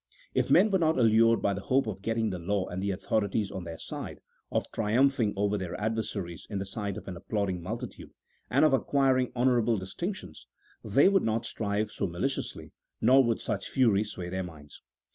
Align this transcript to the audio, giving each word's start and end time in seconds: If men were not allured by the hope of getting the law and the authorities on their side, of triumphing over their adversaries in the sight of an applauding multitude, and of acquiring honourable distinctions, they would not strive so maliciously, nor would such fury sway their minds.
If 0.33 0.49
men 0.49 0.71
were 0.71 0.79
not 0.79 0.97
allured 0.97 1.43
by 1.43 1.53
the 1.53 1.61
hope 1.61 1.85
of 1.85 2.01
getting 2.01 2.31
the 2.31 2.39
law 2.39 2.65
and 2.67 2.81
the 2.81 2.89
authorities 2.89 3.51
on 3.51 3.65
their 3.65 3.77
side, 3.77 4.19
of 4.51 4.63
triumphing 4.71 5.31
over 5.37 5.59
their 5.59 5.79
adversaries 5.79 6.47
in 6.49 6.57
the 6.57 6.65
sight 6.65 6.97
of 6.97 7.07
an 7.07 7.15
applauding 7.15 7.61
multitude, 7.61 8.09
and 8.49 8.65
of 8.65 8.73
acquiring 8.73 9.31
honourable 9.35 9.77
distinctions, 9.77 10.47
they 10.83 11.07
would 11.07 11.21
not 11.21 11.45
strive 11.45 11.91
so 11.91 12.07
maliciously, 12.07 12.71
nor 12.99 13.23
would 13.23 13.41
such 13.41 13.69
fury 13.69 14.03
sway 14.03 14.27
their 14.29 14.41
minds. 14.41 14.81